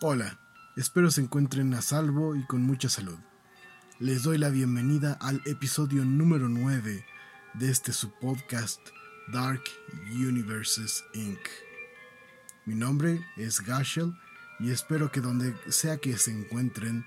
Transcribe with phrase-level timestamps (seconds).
[0.00, 0.40] Hola,
[0.76, 3.16] espero se encuentren a salvo y con mucha salud.
[4.00, 7.06] Les doy la bienvenida al episodio número 9
[7.54, 8.80] de este subpodcast
[9.32, 9.62] Dark
[10.10, 11.38] Universes Inc.
[12.66, 14.12] Mi nombre es Gashel
[14.58, 17.06] y espero que donde sea que se encuentren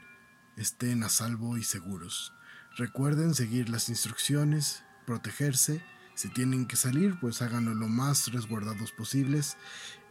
[0.56, 2.34] estén a salvo y seguros.
[2.78, 5.84] Recuerden seguir las instrucciones, protegerse,
[6.16, 9.58] si tienen que salir pues háganlo lo más resguardados posibles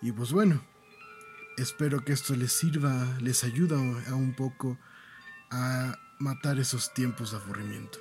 [0.03, 0.63] y pues bueno,
[1.57, 3.77] espero que esto les sirva, les ayuda
[4.09, 4.79] a un poco
[5.51, 7.99] a matar esos tiempos de aburrimiento.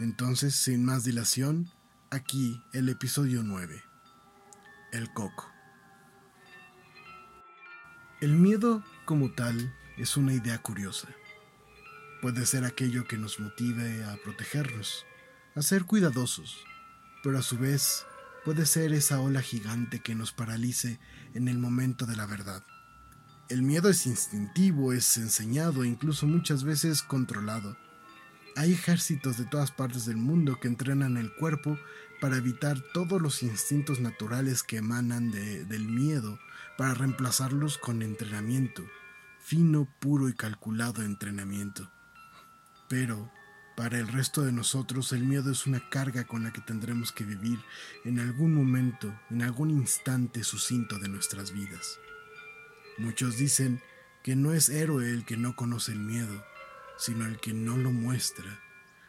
[0.00, 1.70] Entonces, sin más dilación,
[2.10, 3.82] aquí el episodio 9.
[4.92, 5.50] El coco.
[8.20, 11.08] El miedo como tal es una idea curiosa.
[12.22, 15.04] Puede ser aquello que nos motive a protegernos,
[15.54, 16.56] a ser cuidadosos,
[17.22, 18.06] pero a su vez
[18.44, 21.00] puede ser esa ola gigante que nos paralice
[21.34, 22.62] en el momento de la verdad.
[23.48, 27.76] El miedo es instintivo, es enseñado e incluso muchas veces controlado.
[28.56, 31.78] Hay ejércitos de todas partes del mundo que entrenan el cuerpo
[32.20, 36.38] para evitar todos los instintos naturales que emanan del miedo,
[36.78, 38.82] para reemplazarlos con entrenamiento,
[39.40, 41.90] fino, puro y calculado entrenamiento.
[42.88, 43.30] Pero
[43.76, 47.24] para el resto de nosotros el miedo es una carga con la que tendremos que
[47.24, 47.58] vivir
[48.04, 51.98] en algún momento, en algún instante sucinto de nuestras vidas.
[52.98, 53.82] Muchos dicen
[54.22, 56.44] que no es héroe el que no conoce el miedo,
[56.96, 58.60] sino el que no lo muestra.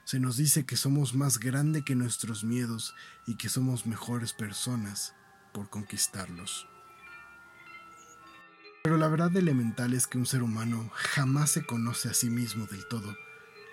[0.04, 2.96] Se nos dice que somos más grande que nuestros miedos
[3.28, 5.14] y que somos mejores personas
[5.54, 6.68] por conquistarlos.
[8.84, 12.66] Pero la verdad elemental es que un ser humano jamás se conoce a sí mismo
[12.66, 13.16] del todo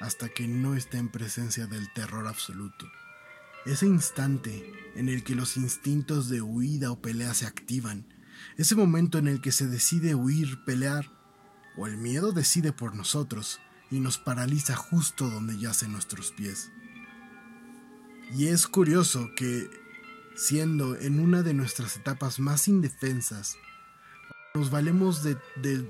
[0.02, 2.90] hasta que no está en presencia del terror absoluto.
[3.64, 8.12] Ese instante en el que los instintos de huida o pelea se activan,
[8.56, 11.08] ese momento en el que se decide huir, pelear,
[11.76, 13.60] o el miedo decide por nosotros
[13.92, 16.72] y nos paraliza justo donde yacen nuestros pies.
[18.36, 19.70] Y es curioso que,
[20.34, 23.56] siendo en una de nuestras etapas más indefensas,
[24.54, 25.36] nos valemos de,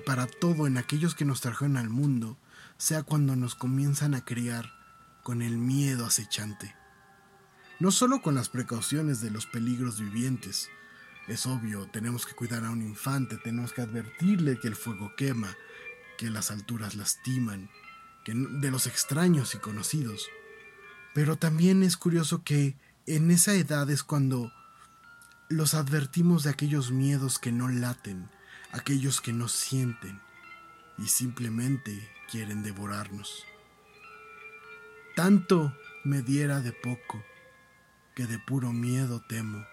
[0.04, 2.36] para todo en aquellos que nos trajeron al mundo,
[2.82, 4.74] sea cuando nos comienzan a criar
[5.22, 6.74] con el miedo acechante.
[7.78, 10.68] No solo con las precauciones de los peligros vivientes,
[11.28, 15.56] es obvio, tenemos que cuidar a un infante, tenemos que advertirle que el fuego quema,
[16.18, 17.70] que las alturas lastiman,
[18.24, 20.28] que de los extraños y conocidos.
[21.14, 22.76] Pero también es curioso que
[23.06, 24.52] en esa edad es cuando
[25.48, 28.28] los advertimos de aquellos miedos que no laten,
[28.72, 30.20] aquellos que no sienten
[30.98, 33.44] y simplemente quieren devorarnos.
[35.14, 37.22] Tanto me diera de poco,
[38.16, 39.66] que de puro miedo temo,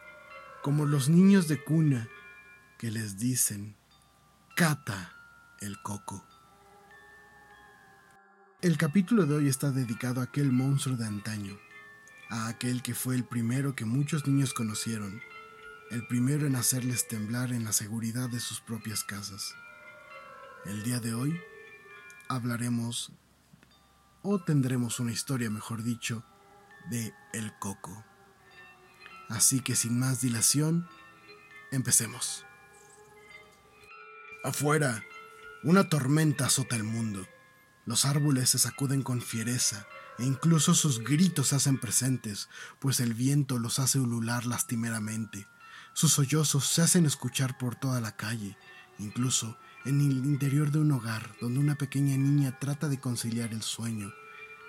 [0.62, 2.10] como los niños de cuna
[2.78, 3.78] que les dicen,
[4.58, 5.14] cata
[5.62, 6.28] el coco.
[8.62, 11.58] El capítulo de hoy está dedicado a aquel monstruo de antaño,
[12.30, 15.22] a aquel que fue el primero que muchos niños conocieron,
[15.92, 19.56] el primero en hacerles temblar en la seguridad de sus propias casas.
[20.66, 21.40] El día de hoy
[22.30, 23.12] hablaremos
[24.22, 26.24] o tendremos una historia, mejor dicho,
[26.90, 28.06] de El Coco.
[29.28, 30.88] Así que sin más dilación,
[31.72, 32.46] empecemos.
[34.44, 35.04] Afuera,
[35.64, 37.28] una tormenta azota el mundo.
[37.86, 39.88] Los árboles se sacuden con fiereza
[40.20, 45.48] e incluso sus gritos se hacen presentes, pues el viento los hace ulular lastimeramente.
[45.94, 48.58] Sus sollozos se hacen escuchar por toda la calle,
[49.00, 49.58] incluso
[49.90, 54.14] en el interior de un hogar donde una pequeña niña trata de conciliar el sueño.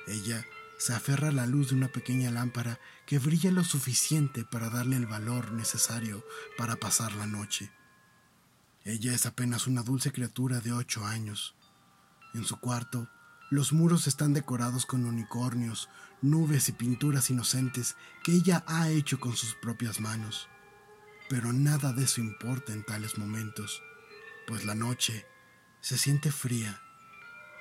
[0.06, 0.46] Ella
[0.78, 4.96] se aferra a la luz de una pequeña lámpara que brilla lo suficiente para darle
[4.96, 6.24] el valor necesario
[6.56, 7.70] para pasar la noche.
[8.84, 11.54] Ella es apenas una dulce criatura de ocho años.
[12.32, 13.06] En su cuarto,
[13.50, 15.90] los muros están decorados con unicornios,
[16.22, 17.94] nubes y pinturas inocentes
[18.24, 20.48] que ella ha hecho con sus propias manos.
[21.28, 23.82] Pero nada de eso importa en tales momentos
[24.50, 25.24] pues la noche
[25.80, 26.82] se siente fría,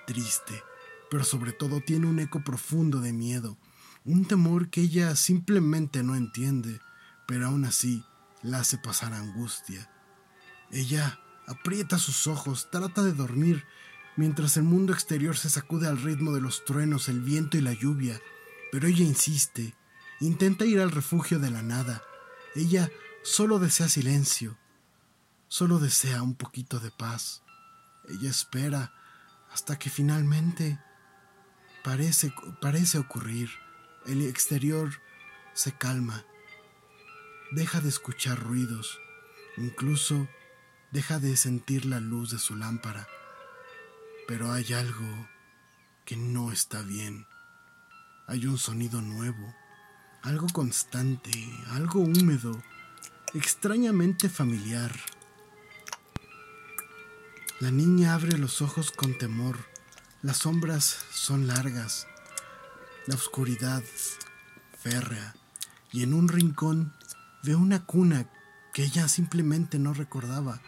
[0.07, 0.63] triste,
[1.11, 3.59] pero sobre todo tiene un eco profundo de miedo,
[4.05, 6.81] un temor que ella simplemente no entiende,
[7.27, 8.03] pero aún así
[8.41, 9.87] la hace pasar angustia.
[10.71, 13.65] Ella aprieta sus ojos, trata de dormir,
[14.17, 17.73] mientras el mundo exterior se sacude al ritmo de los truenos, el viento y la
[17.73, 18.19] lluvia,
[18.71, 19.75] pero ella insiste,
[20.21, 22.01] intenta ir al refugio de la nada.
[22.55, 22.89] Ella
[23.21, 24.57] solo desea silencio,
[25.49, 27.41] Solo desea un poquito de paz.
[28.07, 28.93] Ella espera
[29.51, 30.79] hasta que finalmente
[31.83, 32.31] parece,
[32.61, 33.49] parece ocurrir.
[34.05, 34.91] El exterior
[35.53, 36.23] se calma.
[37.51, 38.99] Deja de escuchar ruidos.
[39.57, 40.29] Incluso
[40.91, 43.07] deja de sentir la luz de su lámpara,
[44.27, 45.27] pero hay algo
[46.05, 47.25] que no está bien.
[48.27, 49.55] Hay un sonido nuevo,
[50.21, 51.31] algo constante,
[51.71, 52.61] algo húmedo,
[53.33, 54.91] extrañamente familiar.
[57.59, 59.57] La niña abre los ojos con temor.
[60.21, 62.07] Las sombras son largas,
[63.05, 63.83] la oscuridad
[64.77, 65.35] férrea,
[65.91, 66.93] y en un rincón
[67.43, 68.31] ve una cuna
[68.73, 70.61] que ella simplemente no recordaba,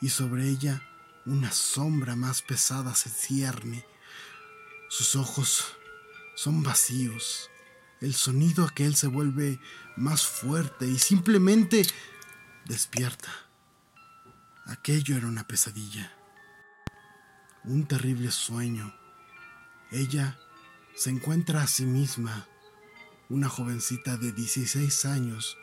[0.00, 0.80] y sobre ella
[1.26, 3.84] una sombra más pesada se cierne.
[4.90, 5.64] Sus ojos
[6.36, 7.50] son vacíos.
[8.00, 9.60] El sonido aquel se vuelve
[9.96, 11.84] más fuerte y simplemente
[12.64, 13.28] despierta.
[14.66, 16.14] Aquello era una pesadilla.
[17.68, 18.94] Un terrible sueño.
[19.90, 20.38] Ella
[20.96, 22.48] se encuentra a sí misma,
[23.28, 25.58] una jovencita de 16 años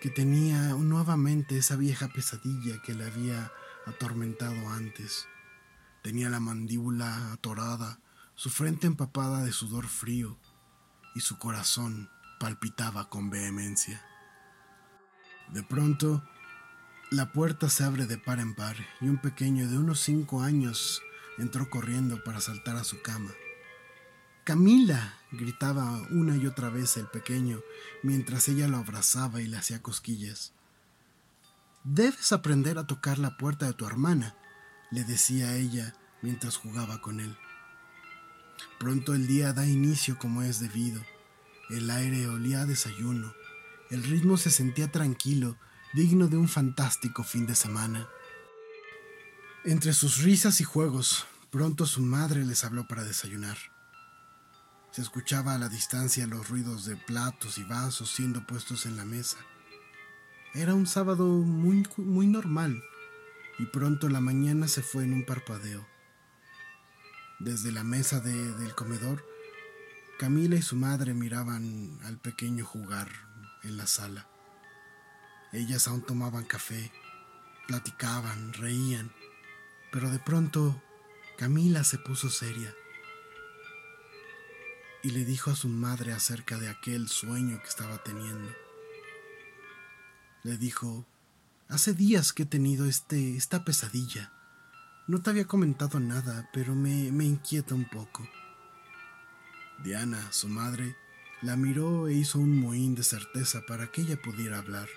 [0.00, 3.50] que tenía nuevamente esa vieja pesadilla que le había
[3.86, 5.26] atormentado antes.
[6.04, 7.98] Tenía la mandíbula atorada,
[8.36, 10.38] su frente empapada de sudor frío
[11.16, 14.00] y su corazón palpitaba con vehemencia.
[15.52, 16.22] De pronto,
[17.10, 21.02] la puerta se abre de par en par y un pequeño de unos cinco años
[21.38, 23.32] entró corriendo para saltar a su cama.
[24.44, 27.60] Camila, gritaba una y otra vez el pequeño
[28.02, 30.52] mientras ella lo abrazaba y le hacía cosquillas.
[31.84, 34.36] Debes aprender a tocar la puerta de tu hermana,
[34.90, 37.36] le decía ella mientras jugaba con él.
[38.78, 41.02] Pronto el día da inicio como es debido.
[41.70, 43.32] El aire olía a desayuno.
[43.90, 45.56] El ritmo se sentía tranquilo,
[45.92, 48.08] digno de un fantástico fin de semana.
[49.64, 53.56] Entre sus risas y juegos, pronto su madre les habló para desayunar.
[54.90, 59.04] Se escuchaba a la distancia los ruidos de platos y vasos siendo puestos en la
[59.04, 59.36] mesa.
[60.52, 62.82] Era un sábado muy, muy normal,
[63.60, 65.86] y pronto la mañana se fue en un parpadeo.
[67.38, 69.24] Desde la mesa del comedor,
[70.18, 73.08] Camila y su madre miraban al pequeño jugar
[73.62, 74.26] en la sala.
[75.52, 76.90] Ellas aún tomaban café,
[77.68, 79.12] platicaban, reían,
[79.92, 80.82] pero de pronto
[81.36, 82.74] Camila se puso seria
[85.02, 88.54] y le dijo a su madre acerca de aquel sueño que estaba teniendo.
[90.44, 91.04] Le dijo,
[91.68, 94.32] hace días que he tenido este, esta pesadilla.
[95.08, 98.28] No te había comentado nada, pero me, me inquieta un poco.
[99.82, 100.96] Diana, su madre,
[101.42, 104.88] la miró e hizo un mohín de certeza para que ella pudiera hablar.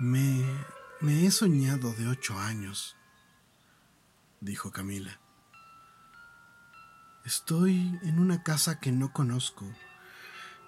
[0.00, 0.42] Me,
[1.02, 2.96] me he soñado de ocho años,
[4.40, 5.20] dijo Camila.
[7.24, 9.66] Estoy en una casa que no conozco,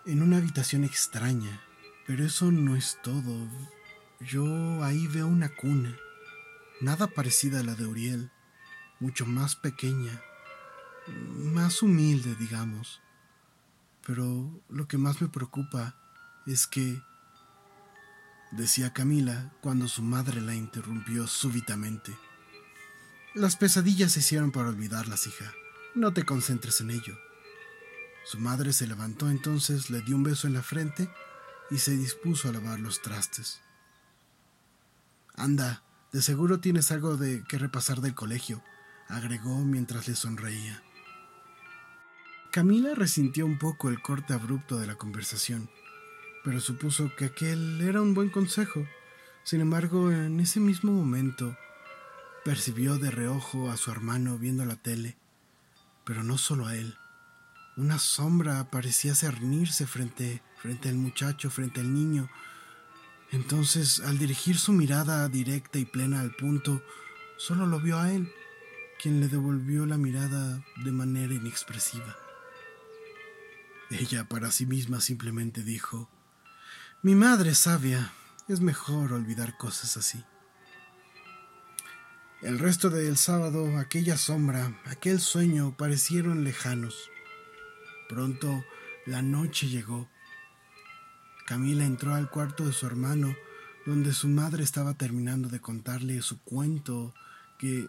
[0.06, 1.60] en una habitación extraña,
[2.08, 3.48] pero eso no es todo.
[4.18, 5.96] Yo ahí veo una cuna,
[6.80, 8.32] nada parecida a la de Uriel,
[8.98, 10.20] mucho más pequeña,
[11.06, 13.00] más humilde, digamos.
[14.04, 15.94] Pero lo que más me preocupa
[16.44, 17.00] es que,
[18.56, 22.16] decía Camila cuando su madre la interrumpió súbitamente,
[23.34, 25.52] las pesadillas se hicieron para olvidarlas, hija.
[25.94, 27.18] No te concentres en ello.
[28.24, 31.10] Su madre se levantó entonces, le dio un beso en la frente
[31.70, 33.60] y se dispuso a lavar los trastes.
[35.34, 38.62] Anda, de seguro tienes algo de que repasar del colegio,
[39.08, 40.82] agregó mientras le sonreía.
[42.52, 45.68] Camila resintió un poco el corte abrupto de la conversación,
[46.44, 48.86] pero supuso que aquel era un buen consejo.
[49.42, 51.56] Sin embargo, en ese mismo momento,
[52.44, 55.16] percibió de reojo a su hermano viendo la tele,
[56.04, 56.96] pero no solo a él.
[57.76, 62.30] Una sombra parecía cernirse frente, frente al muchacho, frente al niño,
[63.34, 66.84] entonces, al dirigir su mirada directa y plena al punto,
[67.36, 68.30] solo lo vio a él,
[69.02, 72.16] quien le devolvió la mirada de manera inexpresiva.
[73.90, 76.08] Ella para sí misma simplemente dijo,
[77.04, 78.14] Mi madre sabia,
[78.48, 80.24] es mejor olvidar cosas así.
[82.40, 87.10] El resto del sábado, aquella sombra, aquel sueño parecieron lejanos.
[88.08, 88.64] Pronto
[89.04, 90.08] la noche llegó
[91.44, 93.36] Camila entró al cuarto de su hermano,
[93.84, 97.12] donde su madre estaba terminando de contarle su cuento
[97.58, 97.86] que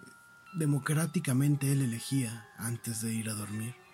[0.55, 3.84] democráticamente él elegía antes de ir a dormir.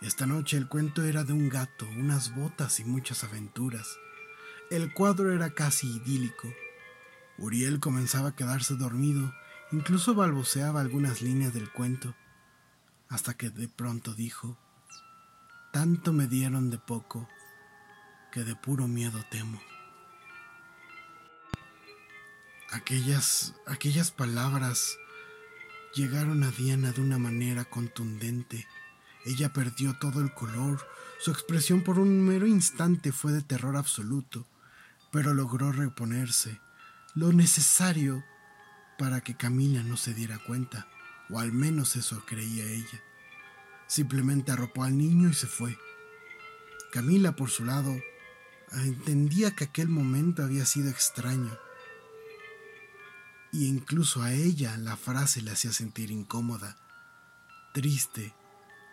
[0.00, 3.98] Esta noche el cuento era de un gato, unas botas y muchas aventuras.
[4.70, 6.48] El cuadro era casi idílico.
[7.36, 9.34] Uriel comenzaba a quedarse dormido,
[9.72, 12.14] incluso balbuceaba algunas líneas del cuento,
[13.08, 14.56] hasta que de pronto dijo,
[15.72, 17.28] Tanto me dieron de poco
[18.30, 19.60] que de puro miedo temo.
[22.70, 24.96] Aquellas, aquellas palabras
[25.94, 28.66] llegaron a Diana de una manera contundente.
[29.28, 30.88] Ella perdió todo el color,
[31.20, 34.46] su expresión por un mero instante fue de terror absoluto,
[35.12, 36.62] pero logró reponerse,
[37.14, 38.24] lo necesario
[38.98, 40.88] para que Camila no se diera cuenta,
[41.28, 43.02] o al menos eso creía ella.
[43.86, 45.78] Simplemente arropó al niño y se fue.
[46.90, 48.00] Camila, por su lado,
[48.72, 51.54] entendía que aquel momento había sido extraño.
[53.52, 56.78] Y incluso a ella la frase le hacía sentir incómoda,
[57.74, 58.34] triste,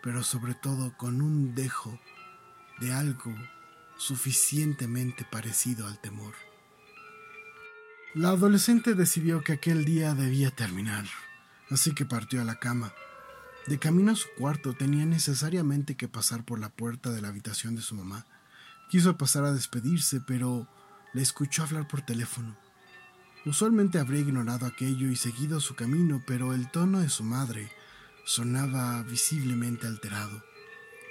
[0.05, 1.99] pero sobre todo con un dejo
[2.79, 3.35] de algo
[3.97, 6.35] suficientemente parecido al temor.
[8.13, 11.05] La adolescente decidió que aquel día debía terminar,
[11.71, 12.93] así que partió a la cama.
[13.65, 17.75] De camino a su cuarto tenía necesariamente que pasar por la puerta de la habitación
[17.75, 18.27] de su mamá.
[18.91, 20.67] Quiso pasar a despedirse, pero
[21.13, 22.55] le escuchó hablar por teléfono.
[23.43, 27.71] Usualmente habría ignorado aquello y seguido su camino, pero el tono de su madre
[28.25, 30.43] sonaba visiblemente alterado,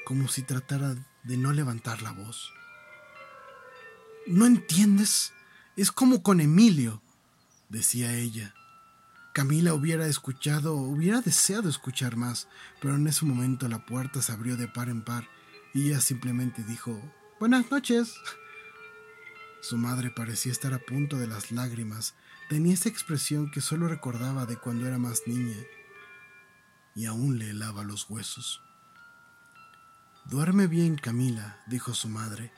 [0.04, 2.52] como si tratara de no levantar la voz.
[4.26, 5.32] ¿No entiendes?
[5.76, 7.00] Es como con Emilio,
[7.68, 8.54] decía ella.
[9.32, 12.48] Camila hubiera escuchado, hubiera deseado escuchar más,
[12.80, 15.28] pero en ese momento la puerta se abrió de par en par
[15.72, 17.00] y ella simplemente dijo
[17.40, 18.14] Buenas noches.
[19.60, 22.14] Su madre parecía estar a punto de las lágrimas.
[22.48, 25.56] Tenía esa expresión que solo recordaba de cuando era más niña
[26.94, 28.62] y aún le helaba los huesos.
[30.26, 32.52] Duerme bien, Camila, dijo su madre,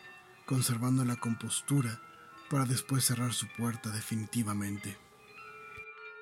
[0.47, 2.01] conservando la compostura
[2.49, 4.97] para después cerrar su puerta definitivamente.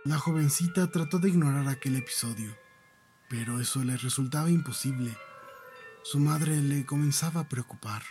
[0.04, 2.56] La jovencita trató de ignorar aquel episodio,
[3.28, 5.16] pero eso le resultaba imposible.
[6.02, 8.02] Su madre le comenzaba a preocupar.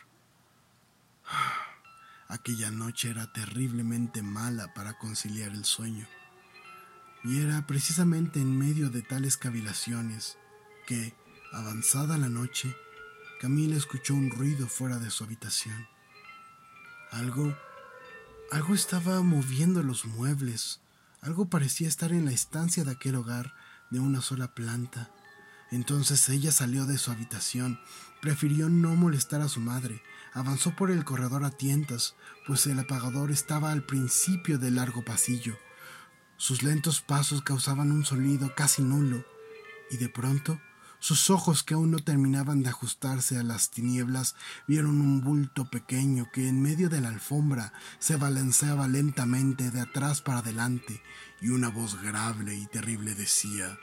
[2.28, 6.08] Aquella noche era terriblemente mala para conciliar el sueño,
[7.24, 10.38] y era precisamente en medio de tales cavilaciones
[10.86, 11.14] que,
[11.52, 12.76] avanzada la noche,
[13.40, 15.88] Camila escuchó un ruido fuera de su habitación.
[17.12, 17.56] Algo
[18.54, 20.80] algo estaba moviendo los muebles.
[21.22, 23.56] Algo parecía estar en la estancia de aquel hogar
[23.90, 25.10] de una sola planta.
[25.72, 27.80] Entonces ella salió de su habitación,
[28.22, 30.04] prefirió no molestar a su madre,
[30.34, 32.14] avanzó por el corredor a tientas,
[32.46, 35.58] pues el apagador estaba al principio del largo pasillo.
[36.44, 39.24] Sus lentos pasos causaban un sonido casi nulo,
[39.90, 40.60] y de pronto
[41.00, 44.36] sus ojos, que aún no terminaban de ajustarse a las tinieblas,
[44.68, 50.20] vieron un bulto pequeño que en medio de la alfombra se balanceaba lentamente de atrás
[50.20, 51.02] para adelante,
[51.40, 53.80] y una voz grave y terrible decía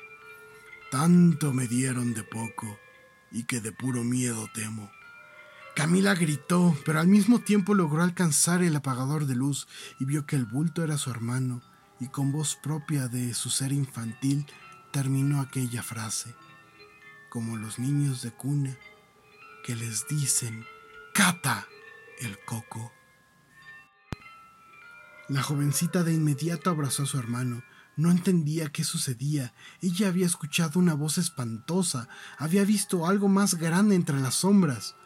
[0.90, 2.78] Tanto me dieron de poco,
[3.30, 4.90] y que de puro miedo temo.
[5.74, 9.66] Camila gritó, pero al mismo tiempo logró alcanzar el apagador de luz
[9.98, 11.62] y vio que el bulto era su hermano,
[12.00, 14.46] y con voz propia de su ser infantil
[14.90, 16.34] terminó aquella frase
[17.30, 18.76] como los niños de cuna
[19.64, 20.66] que les dicen
[21.14, 21.66] Cata
[22.20, 22.92] el coco.
[25.28, 27.62] La jovencita de inmediato abrazó a su hermano.
[27.96, 29.54] No entendía qué sucedía.
[29.80, 34.96] Ella había escuchado una voz espantosa, había visto algo más grande entre las sombras.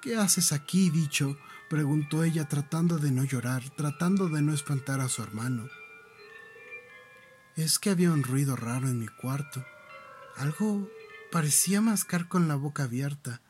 [0.00, 1.36] ¿Qué haces aquí, dicho?
[1.68, 5.68] preguntó ella tratando de no llorar, tratando de no espantar a su hermano.
[7.58, 9.62] Es que había un ruido raro en mi cuarto.
[10.36, 10.88] Algo
[11.30, 13.42] Parecía mascar con la boca abierta,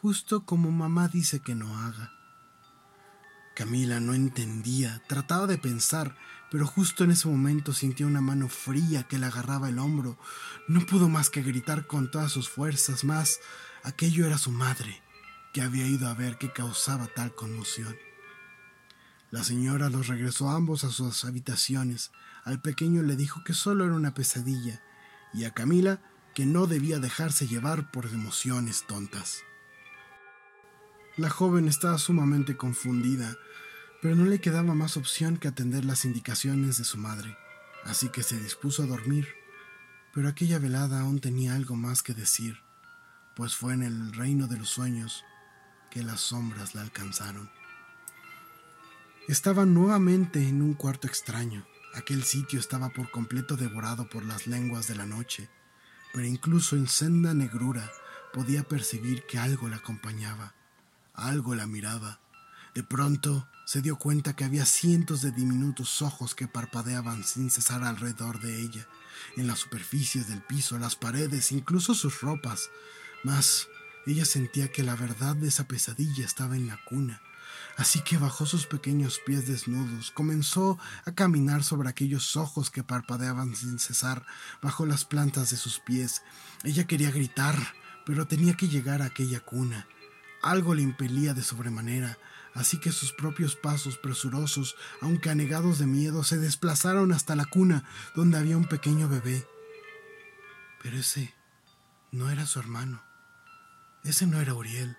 [0.00, 2.10] justo como mamá dice que no haga.
[3.54, 6.16] Camila no entendía, trataba de pensar,
[6.50, 10.18] pero justo en ese momento sintió una mano fría que le agarraba el hombro.
[10.68, 13.40] No pudo más que gritar con todas sus fuerzas, más
[13.82, 15.02] aquello era su madre,
[15.52, 17.94] que había ido a ver qué causaba tal conmoción.
[19.30, 22.10] La señora los regresó ambos a sus habitaciones.
[22.44, 24.82] Al pequeño le dijo que solo era una pesadilla,
[25.32, 26.00] y a Camila
[26.34, 29.42] que no debía dejarse llevar por emociones tontas.
[31.16, 33.36] La joven estaba sumamente confundida,
[34.00, 37.36] pero no le quedaba más opción que atender las indicaciones de su madre,
[37.84, 39.28] así que se dispuso a dormir.
[40.14, 42.58] Pero aquella velada aún tenía algo más que decir,
[43.36, 45.24] pues fue en el reino de los sueños
[45.90, 47.50] que las sombras la alcanzaron.
[49.28, 51.66] Estaba nuevamente en un cuarto extraño.
[51.94, 55.50] Aquel sitio estaba por completo devorado por las lenguas de la noche
[56.12, 57.90] pero incluso en senda negrura
[58.32, 60.54] podía percibir que algo la acompañaba,
[61.14, 62.20] algo la miraba.
[62.74, 67.82] De pronto se dio cuenta que había cientos de diminutos ojos que parpadeaban sin cesar
[67.84, 68.86] alrededor de ella,
[69.36, 72.70] en las superficies del piso, las paredes, incluso sus ropas.
[73.24, 73.68] Mas
[74.06, 77.22] ella sentía que la verdad de esa pesadilla estaba en la cuna.
[77.76, 83.56] Así que bajó sus pequeños pies desnudos, comenzó a caminar sobre aquellos ojos que parpadeaban
[83.56, 84.26] sin cesar
[84.60, 86.22] bajo las plantas de sus pies.
[86.64, 87.56] Ella quería gritar,
[88.04, 89.86] pero tenía que llegar a aquella cuna.
[90.42, 92.18] Algo le impelía de sobremanera,
[92.54, 97.84] así que sus propios pasos presurosos, aunque anegados de miedo, se desplazaron hasta la cuna,
[98.14, 99.46] donde había un pequeño bebé.
[100.82, 101.32] Pero ese
[102.10, 103.02] no era su hermano.
[104.04, 104.96] Ese no era Uriel.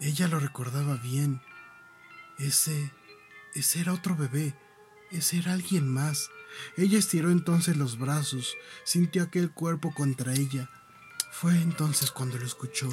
[0.00, 1.40] Ella lo recordaba bien.
[2.38, 2.92] Ese...
[3.54, 4.54] ese era otro bebé.
[5.10, 6.30] Ese era alguien más.
[6.76, 10.70] Ella estiró entonces los brazos, sintió aquel cuerpo contra ella.
[11.32, 12.88] Fue entonces cuando lo escuchó.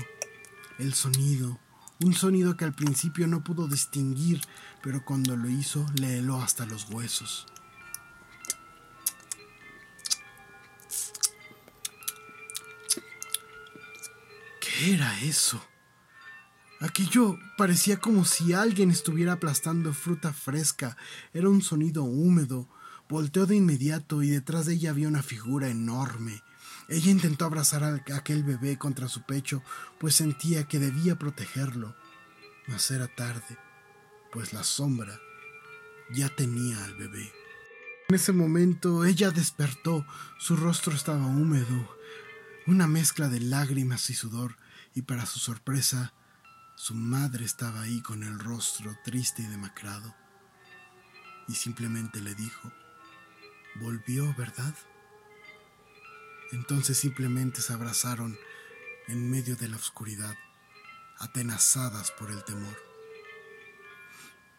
[0.80, 1.60] El sonido,
[2.02, 4.42] un sonido que al principio no pudo distinguir,
[4.82, 7.46] pero cuando lo hizo le heló hasta los huesos.
[14.60, 15.64] ¿Qué era eso?
[16.84, 20.98] Aquello parecía como si alguien estuviera aplastando fruta fresca.
[21.34, 22.68] Era un sonido húmedo.
[23.08, 26.44] Volteó de inmediato y detrás de ella había una figura enorme.
[26.90, 29.64] Ella intentó abrazar a aquel bebé contra su pecho,
[29.98, 31.96] pues sentía que debía protegerlo.
[32.68, 33.58] Mas era tarde,
[34.34, 35.18] pues la sombra
[36.14, 37.32] ya tenía al bebé.
[38.10, 40.06] En ese momento ella despertó,
[40.38, 41.96] su rostro estaba húmedo,
[42.68, 44.58] una mezcla de lágrimas y sudor,
[44.94, 46.14] y para su sorpresa
[46.76, 50.14] su madre estaba ahí con el rostro triste y demacrado.
[51.48, 52.72] Y simplemente le dijo,
[53.76, 54.76] volvió, ¿verdad?
[56.52, 58.38] Entonces simplemente se abrazaron
[59.08, 60.36] en medio de la oscuridad,
[61.20, 62.76] atenazadas por el temor.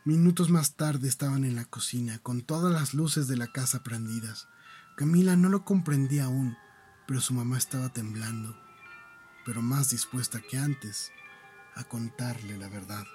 [0.05, 4.49] Minutos más tarde estaban en la cocina, con todas las luces de la casa prendidas.
[4.97, 6.57] Camila no lo comprendía aún,
[7.07, 8.57] pero su mamá estaba temblando,
[9.47, 11.11] pero más dispuesta que antes
[11.77, 13.07] a contarle la verdad.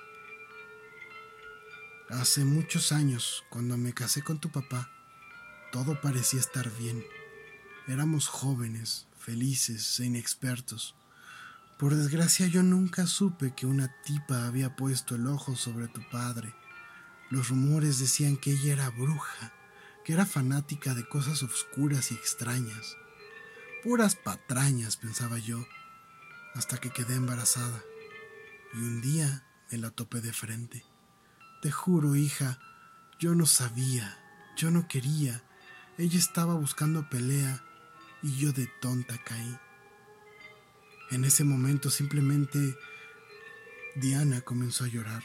[2.10, 4.90] Hace muchos años, cuando me casé con tu papá,
[5.72, 7.04] todo parecía estar bien.
[7.88, 10.96] Éramos jóvenes, felices e inexpertos.
[11.78, 16.54] Por desgracia yo nunca supe que una tipa había puesto el ojo sobre tu padre.
[17.30, 19.54] Los rumores decían que ella era bruja,
[20.04, 22.98] que era fanática de cosas oscuras y extrañas.
[23.84, 25.64] Puras patrañas, pensaba yo,
[26.56, 27.84] hasta que quedé embarazada
[28.74, 30.84] y un día me la topé de frente.
[31.62, 32.60] Te juro, hija,
[33.20, 34.18] yo no sabía,
[34.58, 35.44] yo no quería.
[35.98, 37.64] Ella estaba buscando pelea
[38.22, 39.58] y yo de tonta caí.
[41.12, 42.78] En ese momento simplemente
[43.96, 45.24] Diana comenzó a llorar.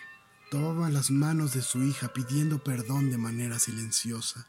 [0.51, 4.49] Tomaba las manos de su hija pidiendo perdón de manera silenciosa.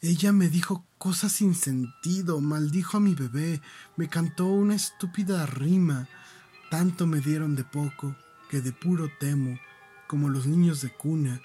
[0.00, 3.60] Ella me dijo cosas sin sentido, maldijo a mi bebé,
[3.96, 6.08] me cantó una estúpida rima,
[6.72, 8.16] tanto me dieron de poco
[8.48, 9.60] que de puro temo,
[10.06, 11.42] como los niños de cuna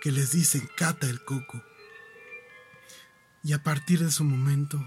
[0.00, 1.60] que les dicen cata el coco.
[3.42, 4.80] Y a partir de ese momento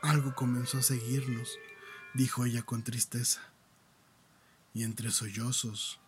[0.00, 1.50] algo comenzó a seguirnos,
[2.14, 3.42] dijo ella con tristeza.
[4.72, 6.00] Y entre sollozos,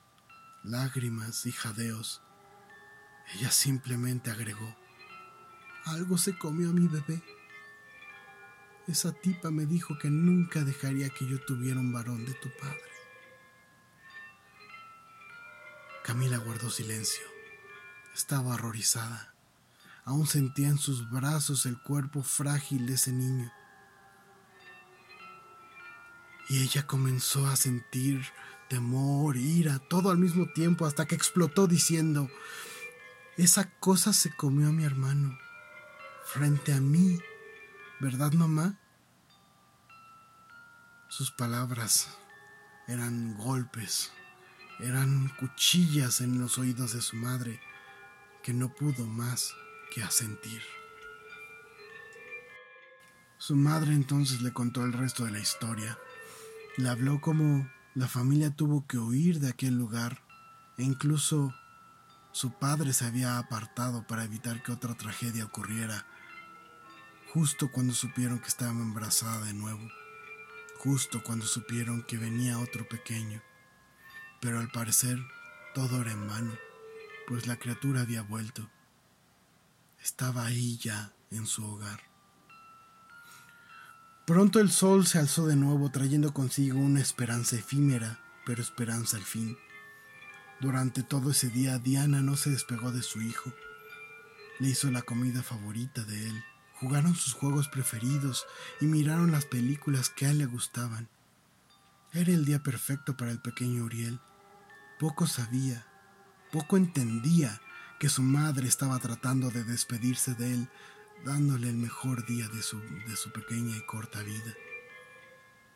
[0.64, 2.23] lágrimas y jadeos,
[3.35, 4.75] ella simplemente agregó,
[5.85, 7.23] algo se comió a mi bebé.
[8.87, 12.98] Esa tipa me dijo que nunca dejaría que yo tuviera un varón de tu padre.
[16.09, 17.23] Camila guardó silencio.
[18.14, 19.35] Estaba horrorizada.
[20.07, 23.53] Aún sentía en sus brazos el cuerpo frágil de ese niño.
[26.49, 28.25] Y ella comenzó a sentir
[28.71, 32.31] temor, ira, todo al mismo tiempo, hasta que explotó diciendo,
[33.37, 35.38] esa cosa se comió a mi hermano,
[36.25, 37.21] frente a mí,
[38.01, 38.79] ¿verdad mamá?
[41.11, 42.09] Sus palabras
[42.87, 44.11] eran golpes
[44.81, 47.61] eran cuchillas en los oídos de su madre,
[48.43, 49.55] que no pudo más
[49.93, 50.62] que asentir.
[53.38, 55.99] Su madre entonces le contó el resto de la historia.
[56.77, 60.23] Le habló como la familia tuvo que huir de aquel lugar
[60.77, 61.55] e incluso
[62.31, 66.07] su padre se había apartado para evitar que otra tragedia ocurriera,
[67.33, 69.88] justo cuando supieron que estaba embarazada de nuevo,
[70.79, 73.43] justo cuando supieron que venía otro pequeño.
[74.40, 75.18] Pero al parecer
[75.74, 76.57] todo era en vano,
[77.27, 78.68] pues la criatura había vuelto.
[80.03, 82.01] Estaba ahí ya en su hogar.
[84.27, 89.22] Pronto el sol se alzó de nuevo trayendo consigo una esperanza efímera, pero esperanza al
[89.22, 89.57] fin.
[90.61, 93.53] Durante todo ese día Diana no se despegó de su hijo.
[94.59, 98.44] Le hizo la comida favorita de él, jugaron sus juegos preferidos
[98.81, 101.09] y miraron las películas que a él le gustaban.
[102.19, 104.19] Era el día perfecto para el pequeño Uriel.
[104.99, 105.87] Poco sabía,
[106.51, 107.61] Poco entendía
[108.01, 110.69] que su madre estaba tratando de despedirse de él,
[111.25, 114.53] dándole el mejor día de su, de su pequeña y corta vida.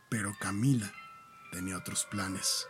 [0.09, 0.93] Pero Camila
[1.53, 2.67] tenía otros planes.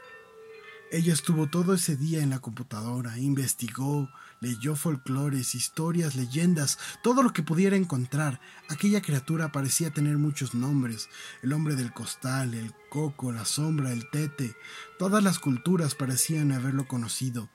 [0.90, 4.10] Ella estuvo todo ese día en la computadora, investigó,
[4.42, 8.40] leyó folclores, historias, leyendas, todo lo que pudiera encontrar.
[8.68, 11.08] Aquella criatura parecía tener muchos nombres,
[11.42, 14.56] el hombre del costal, el coco, la sombra, el tete.
[14.98, 17.50] Todas las culturas parecían haberlo conocido,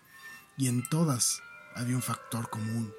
[0.55, 1.41] y en todas
[1.75, 2.93] había un factor común,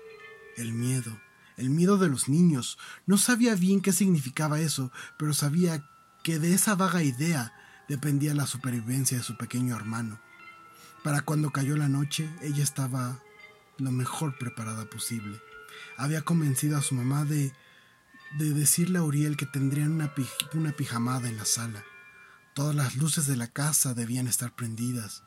[0.59, 1.19] el miedo,
[1.57, 2.79] el miedo de los niños.
[3.07, 5.83] No sabía bien qué significaba eso, pero sabía
[6.23, 7.55] que de esa vaga idea
[7.89, 10.21] dependía la supervivencia de su pequeño hermano.
[11.03, 13.23] Para cuando cayó la noche, ella estaba
[13.79, 15.41] lo mejor preparada posible.
[15.97, 17.53] Había convencido a su mamá de,
[18.39, 20.13] de decirle a Uriel que tendrían una,
[20.55, 21.85] una pijamada en la sala.
[22.55, 25.23] Todas las luces de la casa debían estar prendidas.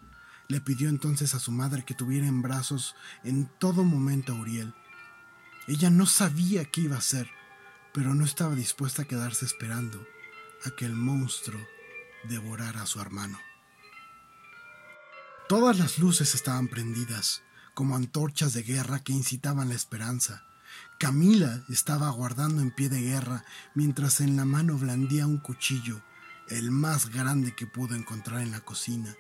[0.48, 4.74] Le pidió entonces a su madre que tuviera en brazos en todo momento a Uriel.
[5.68, 7.30] Ella no sabía qué iba a hacer,
[7.94, 10.06] pero no estaba dispuesta a quedarse esperando
[10.66, 11.62] a que el monstruo
[12.24, 13.40] devorara a su hermano.
[15.48, 20.44] Todas las luces estaban prendidas, como antorchas de guerra que incitaban la esperanza.
[21.00, 26.02] Camila estaba aguardando en pie de guerra mientras en la mano blandía un cuchillo,
[26.50, 29.16] el más grande que pudo encontrar en la cocina.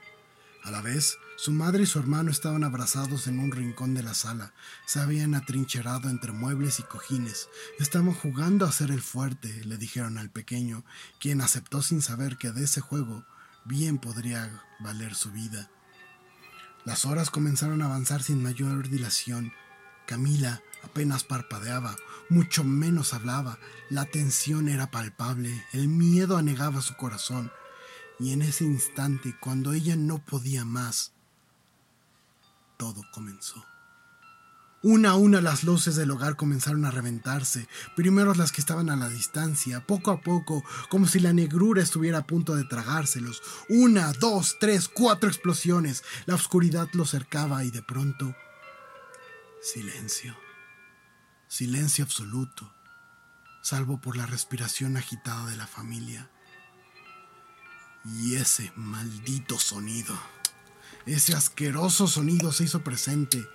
[0.63, 4.13] A la vez, su madre y su hermano estaban abrazados en un rincón de la
[4.13, 4.53] sala,
[4.85, 10.19] se habían atrincherado entre muebles y cojines, estaban jugando a ser el fuerte, le dijeron
[10.19, 10.85] al pequeño,
[11.19, 13.25] quien aceptó sin saber que de ese juego
[13.65, 15.71] bien podría valer su vida.
[16.83, 19.53] Las horas comenzaron a avanzar sin mayor dilación.
[20.07, 21.95] Camila apenas parpadeaba,
[22.29, 27.51] mucho menos hablaba, la tensión era palpable, el miedo anegaba su corazón,
[28.19, 31.13] y en ese instante, cuando ella no podía más,
[32.77, 33.63] todo comenzó.
[34.83, 38.95] Una a una las luces del hogar comenzaron a reventarse, primero las que estaban a
[38.95, 43.43] la distancia, poco a poco, como si la negrura estuviera a punto de tragárselos.
[43.69, 46.03] Una, dos, tres, cuatro explosiones.
[46.25, 48.35] La oscuridad los cercaba y de pronto...
[49.61, 50.35] Silencio.
[51.47, 52.73] Silencio absoluto,
[53.61, 56.31] salvo por la respiración agitada de la familia.
[58.03, 60.17] Y ese maldito sonido.
[61.05, 63.45] Ese asqueroso sonido se hizo presente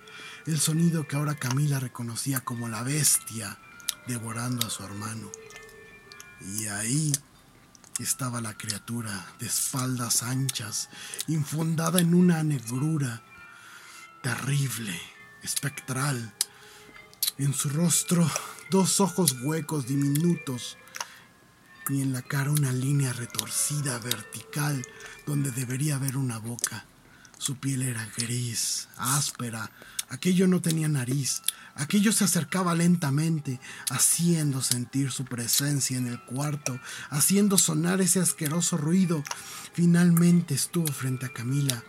[0.47, 3.59] el sonido que ahora Camila reconocía como la bestia
[4.07, 5.29] devorando a su hermano.
[6.55, 7.11] Y ahí
[7.99, 10.89] estaba la criatura de espaldas anchas,
[11.27, 13.23] infundada en una negrura
[14.23, 14.97] terrible,
[15.43, 16.33] espectral.
[17.37, 18.29] En su rostro
[18.69, 20.77] dos ojos huecos diminutos
[21.89, 24.85] y en la cara una línea retorcida vertical
[25.25, 26.85] donde debería haber una boca.
[27.37, 29.71] Su piel era gris, áspera,
[30.09, 31.41] Aquello no tenía nariz,
[31.75, 38.77] aquello se acercaba lentamente, haciendo sentir su presencia en el cuarto, haciendo sonar ese asqueroso
[38.77, 39.21] ruido.
[39.73, 41.83] Finalmente estuvo frente a Camila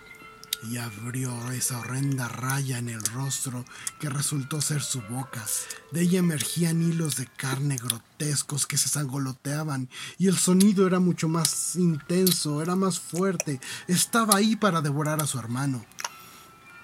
[0.64, 3.64] y abrió esa horrenda raya en el rostro
[4.00, 5.44] que resultó ser su boca.
[5.92, 11.28] De ella emergían hilos de carne grotescos que se sangoloteaban y el sonido era mucho
[11.28, 13.61] más intenso, era más fuerte.
[13.87, 15.85] Estaba ahí para devorar a su hermano.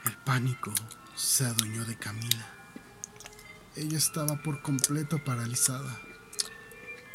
[0.04, 0.72] El pánico
[1.16, 2.46] se adueñó de Camila.
[3.76, 5.98] Ella estaba por completo paralizada.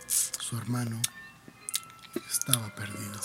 [0.07, 0.99] Su hermano
[2.29, 3.19] estaba perdido.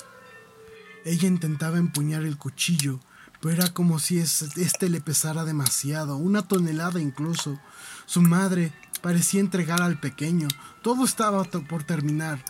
[1.05, 3.01] Ella intentaba empuñar el cuchillo,
[3.41, 7.61] pero era como si este le pesara demasiado, una tonelada incluso.
[8.07, 10.49] Su madre parecía entregar al pequeño.
[10.83, 12.45] Todo estaba por terminar.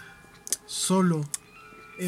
[0.67, 1.29] Solo,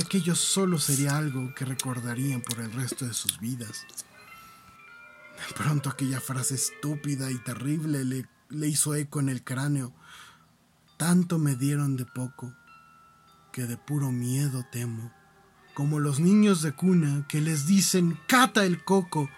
[0.00, 3.86] aquello solo sería algo que recordarían por el resto de sus vidas.
[5.36, 9.92] De pronto aquella frase estúpida y terrible le, le hizo eco en el cráneo.
[10.96, 12.54] Tanto me dieron de poco
[13.52, 15.12] que de puro miedo temo,
[15.74, 19.30] como los niños de cuna que les dicen cata el coco.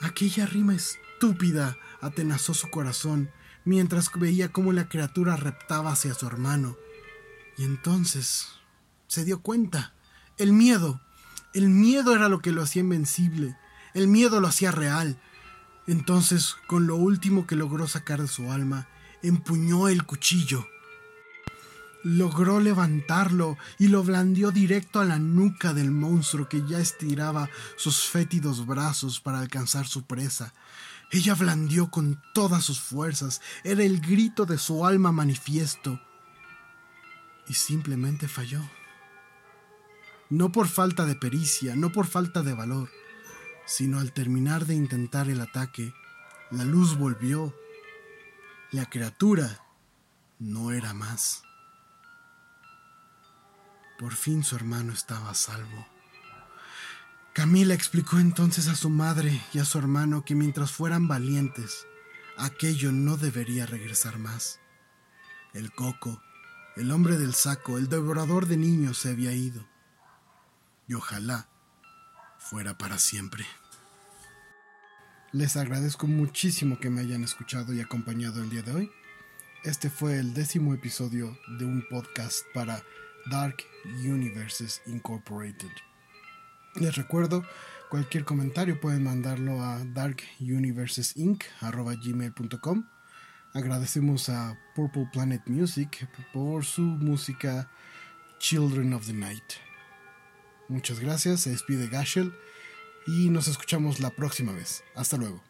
[0.00, 3.30] Aquella rima estúpida atenazó su corazón
[3.64, 6.76] mientras veía cómo la criatura reptaba hacia su hermano.
[7.56, 8.48] Y entonces
[9.06, 9.94] se dio cuenta.
[10.38, 11.00] El miedo.
[11.54, 13.56] El miedo era lo que lo hacía invencible.
[13.94, 15.18] El miedo lo hacía real.
[15.86, 18.88] Entonces, con lo último que logró sacar de su alma,
[19.22, 20.66] empuñó el cuchillo.
[22.04, 28.04] Logró levantarlo y lo blandió directo a la nuca del monstruo que ya estiraba sus
[28.04, 30.52] fétidos brazos para alcanzar su presa.
[31.12, 36.00] Ella blandió con todas sus fuerzas, era el grito de su alma manifiesto.
[37.46, 38.62] Y simplemente falló.
[40.30, 42.88] No por falta de pericia, no por falta de valor,
[43.64, 45.94] sino al terminar de intentar el ataque,
[46.50, 47.54] la luz volvió.
[48.70, 49.64] La criatura
[50.38, 51.42] no era más.
[53.98, 55.86] Por fin su hermano estaba a salvo.
[57.32, 61.86] Camila explicó entonces a su madre y a su hermano que mientras fueran valientes,
[62.36, 64.60] aquello no debería regresar más.
[65.54, 66.22] El coco,
[66.76, 69.66] el hombre del saco, el devorador de niños se había ido.
[70.88, 71.48] Y ojalá
[72.42, 73.46] fuera para siempre.
[75.32, 78.90] Les agradezco muchísimo que me hayan escuchado y acompañado el día de hoy.
[79.64, 82.84] Este fue el décimo episodio de un podcast para
[83.30, 85.70] Dark Universes Incorporated.
[86.74, 87.46] Les recuerdo,
[87.88, 92.84] cualquier comentario pueden mandarlo a darkuniversesinc.gmail.com
[93.54, 97.68] Agradecemos a Purple Planet Music por su música
[98.38, 99.71] Children of the Night.
[100.72, 102.32] Muchas gracias, se despide Gashel
[103.06, 104.82] y nos escuchamos la próxima vez.
[104.94, 105.44] Hasta luego.